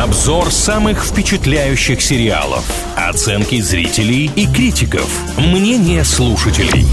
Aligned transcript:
Обзор 0.00 0.50
самых 0.50 1.04
впечатляющих 1.04 2.00
сериалов. 2.00 2.64
Оценки 2.96 3.60
зрителей 3.60 4.30
и 4.34 4.46
критиков. 4.46 5.06
Мнение 5.36 6.04
слушателей. 6.04 6.86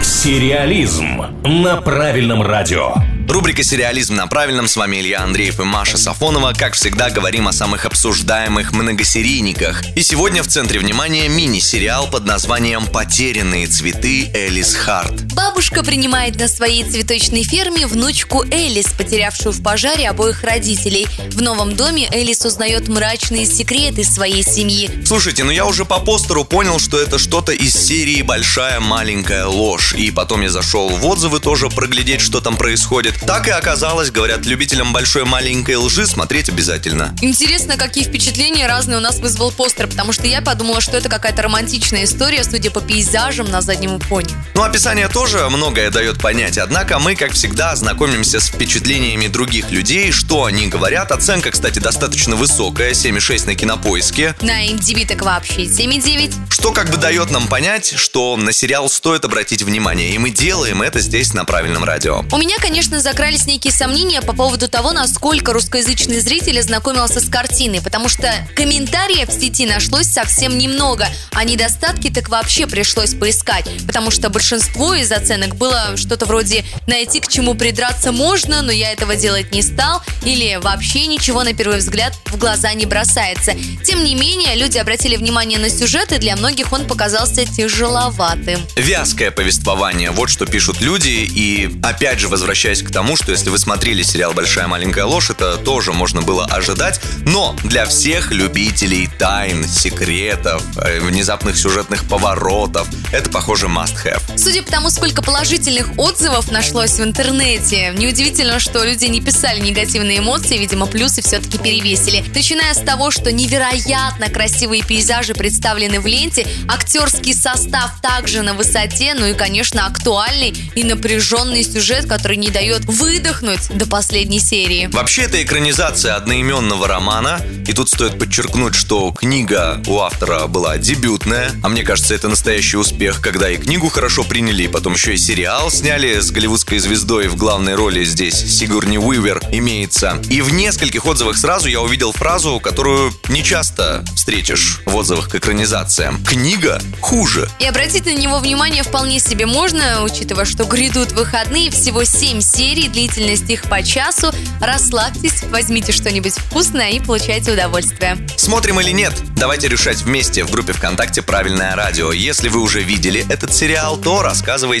Сериализм 0.00 1.22
на 1.42 1.80
правильном 1.80 2.40
радио. 2.40 2.94
Рубрика 3.28 3.64
«Сериализм 3.64 4.14
на 4.14 4.28
правильном». 4.28 4.68
С 4.68 4.76
вами 4.76 4.98
Илья 4.98 5.22
Андреев 5.22 5.58
и 5.58 5.64
Маша 5.64 5.96
Сафонова. 5.96 6.52
Как 6.56 6.74
всегда, 6.74 7.10
говорим 7.10 7.48
о 7.48 7.52
самых 7.52 7.84
обсуждаемых 7.84 8.72
многосерийниках. 8.72 9.82
И 9.96 10.02
сегодня 10.02 10.44
в 10.44 10.46
центре 10.46 10.78
внимания 10.78 11.28
мини-сериал 11.28 12.08
под 12.08 12.26
названием 12.26 12.86
«Потерянные 12.86 13.66
цветы» 13.66 14.30
Элис 14.34 14.76
Харт. 14.76 15.31
Бабушка 15.34 15.82
принимает 15.82 16.36
на 16.36 16.46
своей 16.46 16.84
цветочной 16.84 17.42
ферме 17.42 17.86
внучку 17.86 18.44
Элис, 18.50 18.92
потерявшую 18.92 19.52
в 19.52 19.62
пожаре 19.62 20.08
обоих 20.10 20.42
родителей. 20.42 21.06
В 21.30 21.40
новом 21.40 21.74
доме 21.74 22.06
Элис 22.12 22.44
узнает 22.44 22.88
мрачные 22.88 23.46
секреты 23.46 24.04
своей 24.04 24.42
семьи. 24.42 24.90
Слушайте, 25.06 25.44
ну 25.44 25.50
я 25.50 25.64
уже 25.64 25.86
по 25.86 26.00
постеру 26.00 26.44
понял, 26.44 26.78
что 26.78 27.00
это 27.00 27.18
что-то 27.18 27.52
из 27.52 27.74
серии 27.74 28.20
«Большая 28.20 28.80
маленькая 28.80 29.46
ложь». 29.46 29.94
И 29.94 30.10
потом 30.10 30.42
я 30.42 30.50
зашел 30.50 30.90
в 30.90 31.06
отзывы 31.06 31.40
тоже 31.40 31.70
проглядеть, 31.70 32.20
что 32.20 32.42
там 32.42 32.56
происходит. 32.56 33.14
Так 33.26 33.48
и 33.48 33.50
оказалось, 33.50 34.10
говорят, 34.10 34.44
любителям 34.44 34.92
большой 34.92 35.24
маленькой 35.24 35.76
лжи 35.76 36.06
смотреть 36.06 36.50
обязательно. 36.50 37.16
Интересно, 37.22 37.78
какие 37.78 38.04
впечатления 38.04 38.66
разные 38.66 38.98
у 38.98 39.00
нас 39.00 39.18
вызвал 39.18 39.50
постер, 39.50 39.86
потому 39.86 40.12
что 40.12 40.26
я 40.26 40.42
подумала, 40.42 40.82
что 40.82 40.98
это 40.98 41.08
какая-то 41.08 41.40
романтичная 41.40 42.04
история, 42.04 42.44
судя 42.44 42.70
по 42.70 42.82
пейзажам 42.82 43.50
на 43.50 43.62
заднем 43.62 43.98
фоне. 43.98 44.28
Ну, 44.54 44.62
описание 44.62 45.08
тоже 45.08 45.21
многое 45.50 45.90
дает 45.90 46.18
понять, 46.18 46.58
однако 46.58 46.98
мы, 46.98 47.14
как 47.14 47.32
всегда, 47.32 47.76
знакомимся 47.76 48.40
с 48.40 48.48
впечатлениями 48.48 49.28
других 49.28 49.70
людей, 49.70 50.10
что 50.10 50.46
они 50.46 50.66
говорят. 50.66 51.12
Оценка, 51.12 51.52
кстати, 51.52 51.78
достаточно 51.78 52.34
высокая, 52.34 52.90
7,6 52.90 53.46
на 53.46 53.54
кинопоиске. 53.54 54.34
На 54.40 54.66
MDB 54.66 55.06
так 55.06 55.22
вообще 55.22 55.62
7,9. 55.62 56.32
Что 56.50 56.72
как 56.72 56.90
бы 56.90 56.96
дает 56.96 57.30
нам 57.30 57.46
понять, 57.46 57.94
что 57.96 58.36
на 58.36 58.52
сериал 58.52 58.88
стоит 58.88 59.24
обратить 59.24 59.62
внимание, 59.62 60.10
и 60.10 60.18
мы 60.18 60.30
делаем 60.30 60.82
это 60.82 60.98
здесь 60.98 61.34
на 61.34 61.44
правильном 61.44 61.84
радио. 61.84 62.24
У 62.32 62.36
меня, 62.36 62.56
конечно, 62.58 63.00
закрались 63.00 63.46
некие 63.46 63.72
сомнения 63.72 64.22
по 64.22 64.32
поводу 64.32 64.68
того, 64.68 64.90
насколько 64.90 65.52
русскоязычный 65.52 66.18
зритель 66.18 66.58
ознакомился 66.58 67.20
с 67.20 67.28
картиной, 67.28 67.80
потому 67.80 68.08
что 68.08 68.32
комментариев 68.56 69.28
в 69.28 69.40
сети 69.40 69.66
нашлось 69.66 70.08
совсем 70.08 70.58
немного, 70.58 71.06
а 71.30 71.44
недостатки 71.44 72.10
так 72.10 72.28
вообще 72.28 72.66
пришлось 72.66 73.14
поискать, 73.14 73.68
потому 73.86 74.10
что 74.10 74.28
большинство 74.30 74.94
из 74.94 75.11
оценок 75.12 75.56
было 75.56 75.96
что-то 75.96 76.26
вроде 76.26 76.64
«найти 76.86 77.20
к 77.20 77.28
чему 77.28 77.54
придраться 77.54 78.12
можно, 78.12 78.62
но 78.62 78.72
я 78.72 78.92
этого 78.92 79.16
делать 79.16 79.52
не 79.52 79.62
стал» 79.62 80.02
или 80.24 80.56
«вообще 80.56 81.06
ничего 81.06 81.44
на 81.44 81.54
первый 81.54 81.78
взгляд 81.78 82.14
в 82.26 82.38
глаза 82.38 82.72
не 82.74 82.86
бросается». 82.86 83.52
Тем 83.84 84.04
не 84.04 84.14
менее, 84.14 84.54
люди 84.56 84.78
обратили 84.78 85.16
внимание 85.16 85.58
на 85.58 85.68
сюжет, 85.68 86.12
и 86.12 86.18
для 86.18 86.36
многих 86.36 86.72
он 86.72 86.86
показался 86.86 87.44
тяжеловатым. 87.44 88.60
Вязкое 88.76 89.30
повествование, 89.30 90.10
вот 90.10 90.30
что 90.30 90.46
пишут 90.46 90.80
люди, 90.80 91.08
и 91.08 91.70
опять 91.82 92.18
же, 92.18 92.28
возвращаясь 92.28 92.82
к 92.82 92.90
тому, 92.90 93.16
что 93.16 93.32
если 93.32 93.50
вы 93.50 93.58
смотрели 93.58 94.02
сериал 94.02 94.32
«Большая 94.32 94.66
маленькая 94.66 95.04
ложь», 95.04 95.30
это 95.30 95.56
тоже 95.56 95.92
можно 95.92 96.22
было 96.22 96.46
ожидать. 96.46 97.00
Но 97.24 97.56
для 97.64 97.86
всех 97.86 98.30
любителей 98.32 99.08
тайн, 99.18 99.68
секретов, 99.68 100.62
э, 100.76 101.00
внезапных 101.00 101.56
сюжетных 101.56 102.08
поворотов, 102.08 102.88
это, 103.12 103.30
похоже, 103.30 103.66
must 103.66 103.96
have. 104.04 104.20
Судя 104.36 104.62
по 104.62 104.70
тому, 104.70 104.90
сколько 105.02 105.20
положительных 105.20 105.98
отзывов 105.98 106.52
нашлось 106.52 106.92
в 106.92 107.02
интернете, 107.02 107.92
неудивительно, 107.98 108.60
что 108.60 108.84
люди 108.84 109.06
не 109.06 109.20
писали 109.20 109.58
негативные 109.58 110.20
эмоции, 110.20 110.56
видимо, 110.56 110.86
плюсы 110.86 111.22
все-таки 111.22 111.58
перевесили. 111.58 112.24
Начиная 112.32 112.72
с 112.72 112.78
того, 112.78 113.10
что 113.10 113.32
невероятно 113.32 114.28
красивые 114.28 114.84
пейзажи 114.84 115.34
представлены 115.34 115.98
в 115.98 116.06
ленте, 116.06 116.46
актерский 116.68 117.34
состав 117.34 118.00
также 118.00 118.42
на 118.42 118.54
высоте, 118.54 119.14
ну 119.18 119.26
и, 119.26 119.34
конечно, 119.34 119.86
актуальный 119.86 120.54
и 120.76 120.84
напряженный 120.84 121.64
сюжет, 121.64 122.06
который 122.08 122.36
не 122.36 122.50
дает 122.50 122.84
выдохнуть 122.84 123.76
до 123.76 123.88
последней 123.88 124.38
серии. 124.38 124.88
Вообще, 124.92 125.22
это 125.22 125.42
экранизация 125.42 126.14
одноименного 126.14 126.86
романа, 126.86 127.40
и 127.66 127.72
тут 127.72 127.88
стоит 127.88 128.20
подчеркнуть, 128.20 128.76
что 128.76 129.10
книга 129.10 129.82
у 129.88 129.98
автора 129.98 130.46
была 130.46 130.78
дебютная, 130.78 131.50
а 131.64 131.68
мне 131.68 131.82
кажется, 131.82 132.14
это 132.14 132.28
настоящий 132.28 132.76
успех, 132.76 133.20
когда 133.20 133.50
и 133.50 133.56
книгу 133.56 133.88
хорошо 133.88 134.22
приняли, 134.22 134.62
и 134.62 134.68
потом 134.68 134.91
еще 134.92 135.14
и 135.14 135.16
сериал 135.16 135.70
сняли 135.70 136.20
с 136.20 136.30
голливудской 136.30 136.78
звездой 136.78 137.28
в 137.28 137.36
главной 137.36 137.74
роли 137.74 138.04
здесь 138.04 138.34
Сигурни 138.34 138.98
Уивер 138.98 139.40
имеется. 139.50 140.20
И 140.28 140.40
в 140.42 140.52
нескольких 140.52 141.06
отзывах 141.06 141.36
сразу 141.36 141.68
я 141.68 141.80
увидел 141.80 142.12
фразу, 142.12 142.60
которую 142.60 143.12
не 143.28 143.42
часто 143.42 144.04
встретишь 144.14 144.80
в 144.86 144.94
отзывах 144.94 145.28
к 145.28 145.34
экранизациям. 145.34 146.22
Книга 146.24 146.80
хуже. 147.00 147.48
И 147.58 147.66
обратить 147.66 148.06
на 148.06 148.14
него 148.14 148.38
внимание 148.38 148.82
вполне 148.82 149.20
себе 149.20 149.46
можно, 149.46 150.02
учитывая, 150.02 150.44
что 150.44 150.64
грядут 150.64 151.12
выходные, 151.12 151.70
всего 151.70 152.04
7 152.04 152.40
серий, 152.40 152.88
длительность 152.88 153.48
их 153.50 153.62
по 153.64 153.82
часу. 153.82 154.32
Расслабьтесь, 154.60 155.42
возьмите 155.44 155.92
что-нибудь 155.92 156.34
вкусное 156.34 156.90
и 156.90 157.00
получайте 157.00 157.52
удовольствие. 157.52 158.16
Смотрим 158.36 158.80
или 158.80 158.90
нет? 158.90 159.12
Давайте 159.36 159.68
решать 159.68 160.02
вместе 160.02 160.44
в 160.44 160.50
группе 160.50 160.72
ВКонтакте 160.72 161.22
«Правильное 161.22 161.74
радио». 161.74 162.12
Если 162.12 162.48
вы 162.48 162.60
уже 162.60 162.82
видели 162.82 163.24
этот 163.28 163.54
сериал, 163.54 163.96
то 163.96 164.22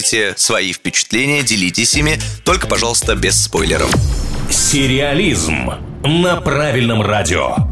рассказывайте 0.02 0.34
свои 0.36 0.72
впечатления, 0.72 1.42
делитесь 1.42 1.94
ими, 1.94 2.18
только, 2.44 2.66
пожалуйста, 2.66 3.14
без 3.14 3.42
спойлеров. 3.44 3.90
Сериализм 4.50 5.70
на 6.04 6.40
правильном 6.40 7.02
радио. 7.02 7.71